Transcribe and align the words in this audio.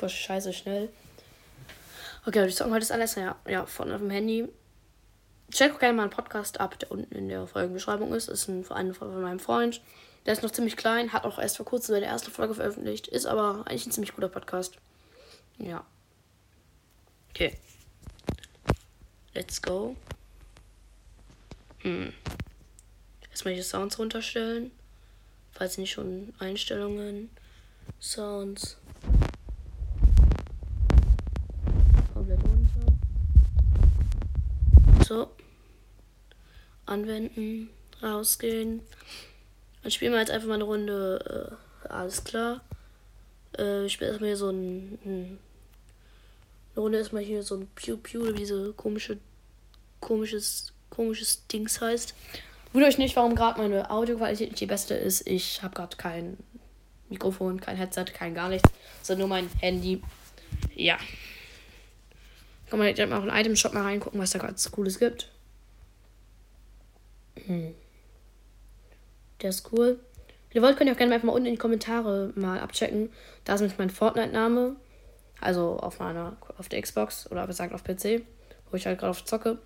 super 0.00 0.08
scheiße 0.08 0.54
schnell. 0.54 0.88
Okay, 2.24 2.46
ich 2.46 2.54
sag 2.54 2.70
heute 2.70 2.78
ist 2.78 2.92
alles 2.92 3.16
ja, 3.16 3.36
ja 3.46 3.66
von 3.66 3.92
auf 3.92 4.00
dem 4.00 4.08
Handy. 4.08 4.48
Check 5.50 5.78
gerne 5.78 5.94
mal 5.94 6.04
einen 6.04 6.10
Podcast 6.10 6.58
ab, 6.58 6.78
der 6.78 6.90
unten 6.90 7.14
in 7.14 7.28
der 7.28 7.46
Folgenbeschreibung 7.46 8.14
ist. 8.14 8.28
Ist 8.28 8.48
ein 8.48 8.64
Verein 8.64 8.94
von 8.94 9.20
meinem 9.20 9.40
Freund. 9.40 9.82
Der 10.24 10.32
ist 10.32 10.42
noch 10.42 10.52
ziemlich 10.52 10.78
klein, 10.78 11.12
hat 11.12 11.24
auch 11.24 11.38
erst 11.38 11.58
vor 11.58 11.66
kurzem 11.66 11.94
seine 11.94 12.06
erste 12.06 12.30
Folge 12.30 12.54
veröffentlicht, 12.54 13.08
ist 13.08 13.26
aber 13.26 13.64
eigentlich 13.66 13.86
ein 13.86 13.92
ziemlich 13.92 14.14
guter 14.14 14.28
Podcast. 14.28 14.76
Ja. 15.58 15.84
Okay. 17.30 17.58
Let's 19.34 19.60
go. 19.60 19.96
Hm. 21.80 22.12
Erstmal 23.30 23.54
die 23.54 23.62
Sounds 23.62 23.98
runterstellen. 23.98 24.70
Falls 25.52 25.76
nicht 25.76 25.90
schon 25.90 26.32
Einstellungen. 26.38 27.28
Sounds. 27.98 28.78
Komplett 32.20 32.40
runter. 32.44 32.92
So. 35.06 35.30
Anwenden. 36.90 37.70
Rausgehen. 38.02 38.80
Dann 39.82 39.90
spielen 39.90 40.12
wir 40.12 40.20
jetzt 40.20 40.30
einfach 40.30 40.48
mal 40.48 40.54
eine 40.54 40.64
Runde. 40.64 41.58
Äh, 41.84 41.88
alles 41.88 42.24
klar. 42.24 42.62
Äh, 43.58 43.86
ich 43.86 43.92
spiele 43.92 44.10
erstmal 44.10 44.28
hier 44.30 44.36
so 44.36 44.50
ein, 44.50 44.98
ein. 45.04 45.38
Eine 46.74 46.82
Runde 46.82 46.98
erstmal 46.98 47.22
hier 47.22 47.42
so 47.42 47.56
ein 47.56 47.68
Pew 47.74 47.96
Pew, 47.96 48.26
wie 48.26 48.32
diese 48.32 48.72
komische. 48.72 49.18
komisches. 50.00 50.72
komisches 50.88 51.46
Dings 51.48 51.80
heißt. 51.80 52.14
Wundert 52.72 52.92
euch 52.92 52.98
nicht, 52.98 53.16
warum 53.16 53.34
gerade 53.34 53.60
meine 53.60 53.90
Audioqualität 53.90 54.50
nicht 54.50 54.60
die 54.60 54.66
beste 54.66 54.94
ist. 54.94 55.26
Ich 55.26 55.62
habe 55.62 55.74
gerade 55.74 55.96
kein 55.96 56.36
Mikrofon, 57.08 57.60
kein 57.60 57.76
Headset, 57.76 58.04
kein 58.04 58.34
gar 58.34 58.48
nichts. 58.48 58.70
Sondern 59.02 59.28
nur 59.28 59.36
mein 59.36 59.50
Handy. 59.60 60.02
Ja. 60.74 60.98
Kann 62.68 62.78
man 62.78 62.94
direkt 62.94 63.10
mal 63.10 63.18
auf 63.18 63.24
den 63.24 63.34
Item-Shop 63.34 63.74
mal 63.74 63.82
reingucken, 63.82 64.20
was 64.20 64.30
da 64.30 64.38
gerade 64.38 64.54
Cooles 64.70 65.00
gibt. 65.00 65.28
Hm. 67.50 67.74
Der 69.42 69.50
ist 69.50 69.72
cool. 69.72 69.98
Wenn 70.48 70.56
ihr 70.56 70.62
wollt, 70.62 70.76
könnt 70.76 70.88
ihr 70.88 70.94
auch 70.94 70.98
gerne 70.98 71.14
einfach 71.14 71.26
mal 71.26 71.32
unten 71.32 71.46
in 71.46 71.54
die 71.54 71.58
Kommentare 71.58 72.32
mal 72.36 72.60
abchecken. 72.60 73.12
Da 73.44 73.54
ist 73.54 73.60
nämlich 73.60 73.78
mein 73.78 73.90
Fortnite-Name. 73.90 74.76
Also 75.40 75.78
auf 75.78 75.98
meiner, 75.98 76.36
auf 76.58 76.68
der 76.68 76.80
Xbox 76.80 77.28
oder 77.30 77.46
gesagt 77.48 77.72
auf 77.74 77.82
PC, 77.82 78.22
wo 78.70 78.76
ich 78.76 78.86
halt 78.86 79.00
gerade 79.00 79.10
auf 79.10 79.24
zocke. 79.24 79.58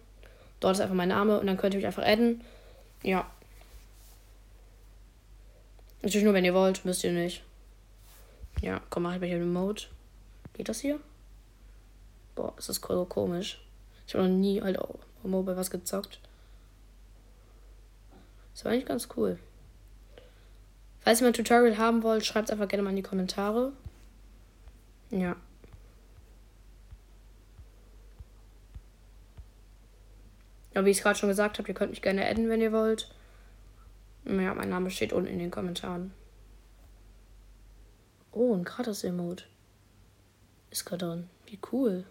Dort 0.60 0.76
ist 0.76 0.80
einfach 0.80 0.94
mein 0.94 1.08
Name 1.08 1.38
und 1.38 1.46
dann 1.46 1.58
könnt 1.58 1.74
ihr 1.74 1.78
mich 1.78 1.86
einfach 1.86 2.04
adden. 2.04 2.42
Ja. 3.02 3.30
Natürlich 6.00 6.24
nur, 6.24 6.32
wenn 6.32 6.44
ihr 6.44 6.54
wollt, 6.54 6.86
müsst 6.86 7.04
ihr 7.04 7.12
nicht. 7.12 7.42
Ja, 8.62 8.80
komm, 8.88 9.02
mach 9.02 9.14
ich 9.14 9.20
mal 9.20 9.26
hier 9.26 9.38
den 9.38 9.52
Mode. 9.52 9.82
Geht 10.54 10.70
das 10.70 10.80
hier? 10.80 11.00
Boah, 12.34 12.54
ist 12.56 12.70
das 12.70 12.76
so 12.76 13.04
komisch. 13.04 13.60
Ich 14.06 14.14
habe 14.14 14.26
noch 14.26 14.34
nie 14.34 14.62
halt 14.62 14.78
auf 14.78 14.96
Mobile 15.22 15.56
was 15.56 15.70
gezockt. 15.70 16.20
Das 18.54 18.64
war 18.64 18.72
eigentlich 18.72 18.86
ganz 18.86 19.08
cool. 19.16 19.38
Falls 21.00 21.20
ihr 21.20 21.24
mal 21.24 21.30
ein 21.30 21.34
Tutorial 21.34 21.76
haben 21.76 22.02
wollt, 22.02 22.24
schreibt 22.24 22.48
es 22.48 22.52
einfach 22.52 22.68
gerne 22.68 22.82
mal 22.82 22.90
in 22.90 22.96
die 22.96 23.02
Kommentare. 23.02 23.72
Ja. 25.10 25.36
Ja, 30.72 30.84
wie 30.84 30.90
ich 30.90 30.96
es 30.96 31.02
gerade 31.02 31.18
schon 31.18 31.28
gesagt 31.28 31.58
habe, 31.58 31.68
ihr 31.68 31.74
könnt 31.74 31.90
mich 31.90 32.02
gerne 32.02 32.26
adden, 32.26 32.48
wenn 32.48 32.60
ihr 32.60 32.72
wollt. 32.72 33.10
Ja, 34.24 34.54
mein 34.54 34.70
Name 34.70 34.90
steht 34.90 35.12
unten 35.12 35.28
in 35.28 35.38
den 35.38 35.50
Kommentaren. 35.50 36.12
Oh, 38.32 38.54
ein 38.54 38.64
Gratis-Emote. 38.64 39.44
Ist 40.70 40.84
gerade 40.84 41.06
drin. 41.06 41.30
Wie 41.46 41.58
cool. 41.70 42.04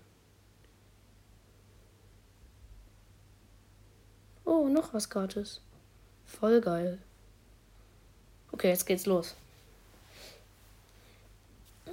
Oh, 4.46 4.68
noch 4.68 4.94
was 4.94 5.10
gratis. 5.10 5.62
Voll 6.40 6.62
geil. 6.62 7.00
Okay, 8.52 8.70
jetzt 8.70 8.86
geht's 8.86 9.06
los. 9.06 9.36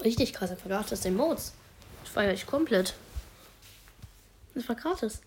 Richtig 0.03 0.33
krass, 0.33 0.51
einfach 0.51 0.69
gratis 0.69 1.05
Emotes. 1.05 1.53
Das 2.03 2.13
feiere 2.13 2.33
ich 2.33 2.47
komplett. 2.47 2.95
Das 4.55 4.69
war 4.69 4.77
gratis. 4.77 5.21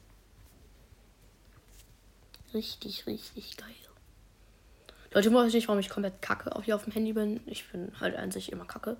Richtig, 2.54 3.08
richtig 3.08 3.58
geil. 3.58 3.74
Leute, 5.14 5.30
ich 5.30 5.36
weiß 5.36 5.54
nicht, 5.54 5.68
warum 5.68 5.80
ich 5.80 5.90
komplett 5.90 6.22
kacke 6.24 6.56
auf 6.56 6.64
hier 6.64 6.76
auf 6.76 6.86
dem 6.86 6.94
Handy 6.94 7.14
bin. 7.14 7.40
Ich 7.46 7.70
bin 7.70 7.92
halt 8.00 8.16
an 8.16 8.32
sich 8.32 8.52
immer 8.52 8.66
kacke. 8.66 8.98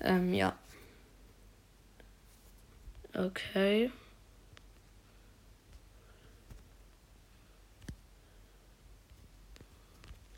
Ähm, 0.00 0.32
ja. 0.32 0.56
Okay. 3.14 3.90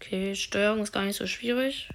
Okay, 0.03 0.35
Steuerung 0.35 0.81
ist 0.83 0.93
gar 0.93 1.05
nicht 1.05 1.17
so 1.17 1.29
schwierig. 1.29 1.89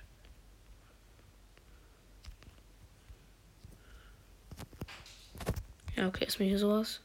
Ja, 5.97 6.07
okay, 6.07 6.23
ist 6.23 6.39
mir 6.39 6.45
hier 6.45 6.57
sowas. 6.57 7.01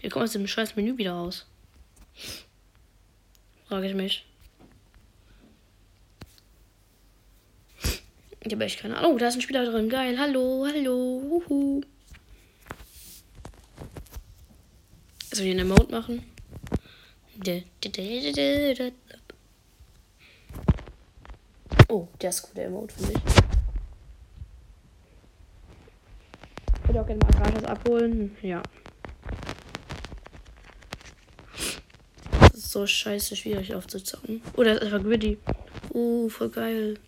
Wie 0.00 0.10
kommt 0.10 0.24
aus 0.24 0.32
dem 0.32 0.46
scheiß 0.46 0.76
Menü 0.76 0.98
wieder 0.98 1.12
raus? 1.12 1.46
Frage 3.68 3.88
ich 3.88 3.94
mich. 3.94 4.26
Ich 8.40 8.52
habe 8.52 8.64
echt 8.64 8.80
keine 8.80 8.98
Ahnung. 8.98 9.14
Oh, 9.14 9.18
da 9.18 9.28
ist 9.28 9.36
ein 9.36 9.40
Spieler 9.40 9.64
drin. 9.64 9.88
Geil. 9.88 10.18
Hallo, 10.18 10.66
hallo. 10.66 11.42
Uhu. 11.48 11.80
Ich 15.32 15.40
eine 15.40 15.64
Mode 15.64 15.90
machen? 15.90 16.22
Oh, 21.92 22.08
der 22.22 22.30
ist 22.30 22.40
gut, 22.40 22.56
der 22.56 22.68
Emote, 22.68 22.94
finde 22.94 23.12
ich. 23.12 23.18
Ich 26.80 26.88
würde 26.88 27.02
auch 27.02 27.06
gerne 27.06 27.22
mal 27.22 27.32
gratis 27.32 27.64
abholen. 27.64 28.34
Ja. 28.40 28.62
Das 32.40 32.54
ist 32.54 32.70
so 32.70 32.86
scheiße 32.86 33.36
schwierig 33.36 33.74
aufzuzocken. 33.74 34.40
Oh, 34.56 34.62
das 34.62 34.78
ist 34.78 34.84
einfach 34.84 35.02
Gritty. 35.02 35.36
Uh, 35.90 36.30
voll 36.30 36.48
geil. 36.48 36.98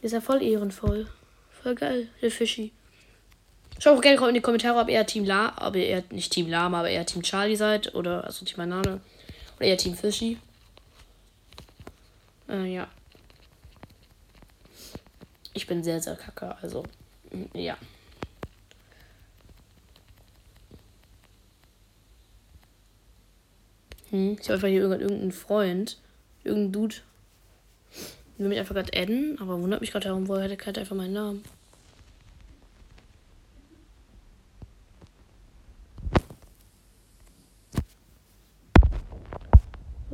Ist 0.00 0.12
ja 0.12 0.22
voll 0.22 0.42
ehrenvoll. 0.42 1.08
Voll 1.50 1.74
geil, 1.74 2.08
der 2.22 2.30
Fischi. 2.30 2.72
Schau 3.78 3.96
auch 3.96 4.00
gerne 4.00 4.28
in 4.28 4.34
die 4.34 4.40
Kommentare, 4.40 4.78
ob 4.78 4.88
ihr 4.88 5.04
Team 5.06 5.24
La, 5.24 5.54
ob 5.66 5.76
ihr 5.76 6.02
nicht 6.10 6.32
Team 6.32 6.48
Lama, 6.48 6.80
aber 6.80 6.90
eher 6.90 7.06
Team 7.06 7.22
Charlie 7.22 7.56
seid 7.56 7.94
oder 7.94 8.24
also 8.24 8.44
Team 8.44 8.56
Banane 8.56 9.00
oder 9.56 9.66
eher 9.66 9.76
Team 9.76 9.94
Fischi. 9.94 10.38
Äh, 12.48 12.74
ja. 12.74 12.88
Ich 15.52 15.66
bin 15.66 15.84
sehr, 15.84 16.00
sehr 16.00 16.16
kacke, 16.16 16.56
also 16.62 16.84
mm, 17.30 17.58
ja. 17.58 17.76
Hm, 24.10 24.36
ich 24.40 24.44
habe 24.44 24.54
einfach 24.54 24.68
hier 24.68 24.82
irgendeinen 24.82 25.32
Freund, 25.32 25.98
irgendein 26.42 26.72
Dude 26.72 26.96
ich 28.34 28.40
will 28.40 28.48
mich 28.48 28.58
einfach 28.58 28.74
gerade 28.74 28.92
adden, 29.00 29.38
aber 29.40 29.60
wundert 29.60 29.80
mich 29.80 29.92
gerade, 29.92 30.08
warum 30.08 30.26
woher 30.26 30.50
hat 30.50 30.78
einfach 30.78 30.96
meinen 30.96 31.12
Namen. 31.12 31.44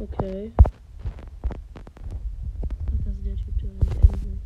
Okay. 0.01 0.53
Ach, 1.47 3.05
das 3.05 3.15
ist 3.15 3.25
der 3.25 3.37
Typ, 3.37 3.59
der 3.61 3.71
mich 3.71 4.23
will. 4.23 4.39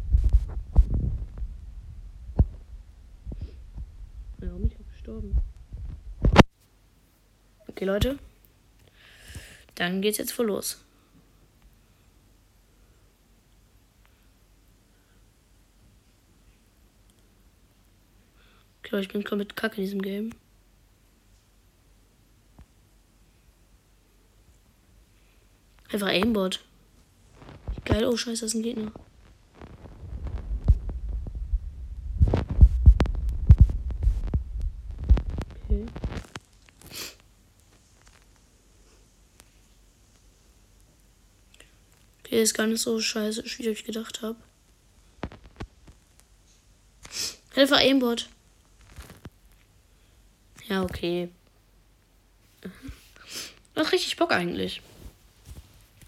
Ja, 4.40 4.48
warum 4.48 4.66
ich 4.66 4.76
auch 4.76 4.90
gestorben? 4.90 5.36
Okay, 7.68 7.84
Leute. 7.84 8.18
Dann 9.76 10.02
geht's 10.02 10.18
jetzt 10.18 10.32
voll 10.32 10.46
los. 10.46 10.84
glaube, 18.94 19.02
ich 19.02 19.08
bin 19.08 19.24
komplett 19.24 19.56
kacke 19.56 19.76
in 19.78 19.82
diesem 19.82 20.02
Game. 20.02 20.30
Einfach 25.94 26.08
Aimbot. 26.08 26.58
Geil, 27.84 28.04
oh 28.04 28.16
scheiße, 28.16 28.40
das 28.40 28.52
ist 28.52 28.54
ein 28.54 28.64
Gegner. 28.64 28.90
Okay. 35.62 35.86
Okay, 42.24 42.42
ist 42.42 42.54
gar 42.54 42.66
nicht 42.66 42.80
so 42.80 43.00
scheiße, 43.00 43.44
wie 43.44 43.68
ich 43.68 43.84
gedacht 43.84 44.20
habe. 44.20 44.34
Hilfe, 47.52 47.76
Aimbot. 47.76 48.28
Ja, 50.66 50.82
okay. 50.82 51.28
Macht 53.76 53.92
richtig 53.92 54.16
Bock 54.16 54.32
eigentlich. 54.32 54.82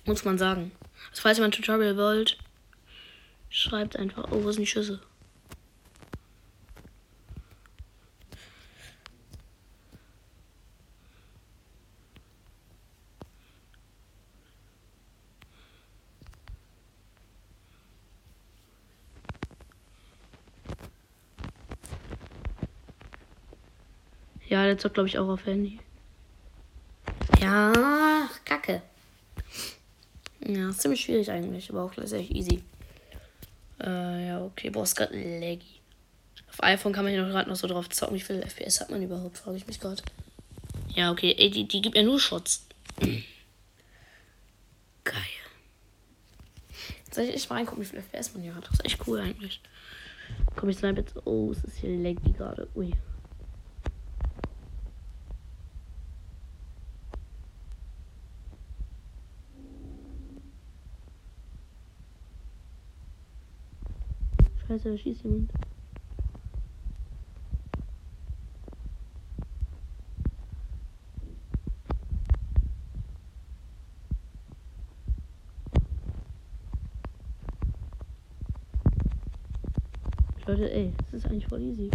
Muss 0.07 0.25
man 0.25 0.39
sagen. 0.39 0.71
Also, 1.11 1.23
falls 1.23 1.39
ihr 1.39 1.43
mal 1.45 1.51
Tutorial 1.51 1.97
wollt, 1.97 2.39
schreibt 3.51 3.97
einfach. 3.97 4.31
Oh, 4.31 4.45
wo 4.45 4.53
sind 4.53 4.63
die 4.63 4.67
Schüsse? 4.67 5.01
Ja, 24.49 24.65
der 24.65 24.79
zockt, 24.79 24.95
glaube 24.95 25.09
ich, 25.09 25.19
auch 25.19 25.29
auf 25.29 25.45
Handy. 25.45 25.81
Ja, 27.41 28.31
kacke. 28.45 28.83
Ja, 30.47 30.69
ist 30.69 30.81
ziemlich 30.81 31.01
schwierig 31.01 31.31
eigentlich, 31.31 31.71
aber 31.71 31.83
auch 31.83 31.93
gleichzeitig 31.93 32.31
easy. 32.35 32.63
Äh, 33.83 34.29
ja, 34.29 34.45
okay, 34.45 34.71
boah, 34.71 34.85
ist 34.85 34.95
gerade 34.95 35.15
laggy. 35.15 35.81
Auf 36.49 36.63
iPhone 36.63 36.93
kann 36.93 37.05
man 37.05 37.13
ja 37.13 37.23
noch 37.23 37.31
gerade 37.31 37.51
noch 37.51 37.57
so 37.57 37.67
drauf 37.67 37.89
zocken. 37.89 38.15
Wie 38.15 38.21
viel 38.21 38.43
FPS 38.43 38.81
hat 38.81 38.91
man 38.91 39.03
überhaupt, 39.03 39.39
frage 39.39 39.57
ich 39.57 39.67
mich 39.67 39.81
gerade. 39.81 40.03
Ja, 40.95 41.11
okay, 41.11 41.35
ey, 41.37 41.51
die, 41.51 41.67
die 41.67 41.83
gibt 41.83 41.97
ja 41.97 42.03
nur 42.03 42.21
Shots. 42.21 42.67
Geil. 45.05 45.23
Soll 47.13 47.25
ich 47.25 47.35
echt 47.35 47.51
mal 47.51 47.57
reingucken, 47.57 47.83
wie 47.83 47.89
viel 47.89 48.01
FPS 48.01 48.33
man 48.35 48.43
hier 48.43 48.55
hat? 48.55 48.65
Das 48.65 48.75
ist 48.75 48.85
echt 48.85 49.07
cool 49.07 49.21
eigentlich. 49.21 49.61
Komm, 50.55 50.69
ich 50.69 50.79
snipe 50.79 51.01
jetzt. 51.01 51.15
Oh, 51.27 51.53
es 51.53 51.65
ist 51.65 51.79
hier 51.79 51.97
laggy 51.99 52.33
gerade. 52.33 52.69
Ui. 52.75 52.93
Scheiße, 64.67 64.91
da 64.91 64.99
schießt 64.99 65.23
jemand. 65.23 65.53
Leute, 80.47 80.73
ey, 80.73 80.93
das 80.99 81.15
ist 81.15 81.27
eigentlich 81.27 81.47
voll 81.47 81.61
easy. 81.61 81.91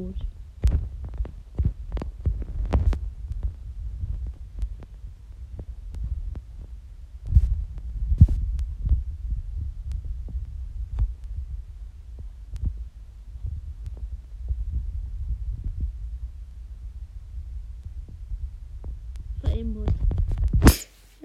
Tot. 0.00 0.14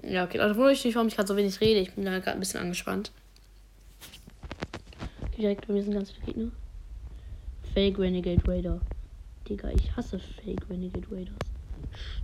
Ja, 0.08 0.24
okay, 0.24 0.38
also 0.38 0.56
wundere 0.56 0.72
ich 0.72 0.84
nicht, 0.84 0.94
warum 0.94 1.08
ich 1.08 1.16
gerade 1.16 1.28
so 1.28 1.36
wenig 1.36 1.60
rede. 1.60 1.80
Ich 1.80 1.92
bin 1.92 2.04
da 2.04 2.12
gerade 2.20 2.32
ein 2.32 2.40
bisschen 2.40 2.60
angespannt. 2.60 3.10
Direkt 5.36 5.66
bei 5.66 5.74
mir 5.74 5.82
sind 5.82 5.92
ganz 5.92 6.10
viele 6.10 6.26
Gegner. 6.26 6.50
Fake 7.76 7.98
Renegade 7.98 8.42
Raider. 8.48 8.80
Digga, 9.46 9.68
ich 9.68 9.94
hasse 9.94 10.18
Fake 10.18 10.62
Renegade 10.70 11.06
Raiders. 11.10 11.36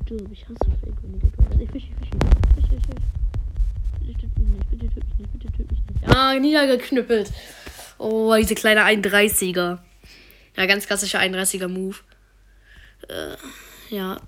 Stirb, 0.02 0.32
ich 0.32 0.49
hasse 0.49 0.56
Fake 0.81 0.96
Renegade 1.02 1.31
Raiders. 1.40 1.60
Ich 1.60 1.70
fisch, 1.70 1.90
ich 1.90 2.08
fisch, 2.08 2.20
ich 2.49 2.64
fisch, 2.64 2.78
ich 2.78 2.87
fisch. 2.87 3.04
Bitte 4.00 4.19
töt 4.19 4.38
mich 4.38 4.49
nicht, 4.49 4.70
bitte 4.70 4.88
töt 4.88 5.04
mich 5.04 5.19
nicht, 5.19 5.32
bitte 5.34 5.52
töt 5.52 5.70
mich 5.70 5.81
nicht. 5.90 6.16
Ah, 6.16 6.32
niedergeknüppelt. 6.38 7.31
Oh, 7.99 8.34
diese 8.34 8.54
kleine 8.54 8.81
31er. 8.81 9.78
Ja, 10.56 10.64
ganz 10.64 10.87
klassischer 10.87 11.20
31er 11.20 11.69
Move. 11.69 11.99
Äh, 13.10 13.37
ja. 13.94 14.22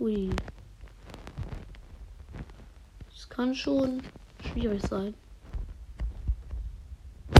Ui. 0.00 0.30
Das 3.14 3.28
kann 3.28 3.54
schon 3.54 4.02
schwierig 4.52 4.82
sein. 4.82 5.14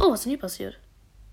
Oh, 0.01 0.11
was 0.11 0.21
ist 0.21 0.25
denn 0.25 0.31
hier 0.31 0.41
passiert? 0.41 0.79